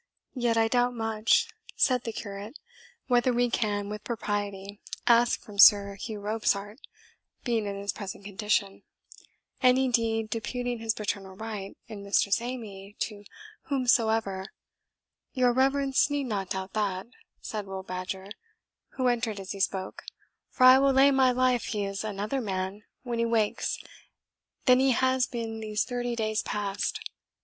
"Yet 0.33 0.57
I 0.57 0.67
doubt 0.67 0.95
much," 0.95 1.47
said 1.75 2.05
the 2.05 2.11
curate, 2.11 2.57
"whether 3.05 3.31
we 3.31 3.51
can 3.51 3.87
with 3.87 4.03
propriety 4.03 4.81
ask 5.05 5.39
from 5.39 5.59
Sir 5.59 5.93
Hugh 5.93 6.19
Robsart, 6.19 6.79
being 7.43 7.67
in 7.67 7.79
his 7.79 7.93
present 7.93 8.25
condition, 8.25 8.81
any 9.61 9.89
deed 9.89 10.31
deputing 10.31 10.79
his 10.79 10.95
paternal 10.95 11.35
right 11.35 11.77
in 11.85 12.01
Mistress 12.03 12.41
Amy 12.41 12.95
to 13.01 13.23
whomsoever" 13.65 14.47
"Your 15.33 15.53
reverence 15.53 16.09
need 16.09 16.23
not 16.23 16.49
doubt 16.49 16.73
that," 16.73 17.05
said 17.39 17.67
Will 17.67 17.83
Badger, 17.83 18.29
who 18.93 19.07
entered 19.07 19.39
as 19.39 19.51
he 19.51 19.59
spoke, 19.59 20.01
"for 20.49 20.63
I 20.63 20.79
will 20.79 20.93
lay 20.93 21.11
my 21.11 21.31
life 21.31 21.65
he 21.65 21.85
is 21.85 22.03
another 22.03 22.41
man 22.41 22.85
when 23.03 23.19
he 23.19 23.25
wakes 23.25 23.77
than 24.65 24.79
he 24.79 24.93
has 24.93 25.27
been 25.27 25.59
these 25.59 25.83
thirty 25.83 26.15
days 26.15 26.41
past." 26.41 27.01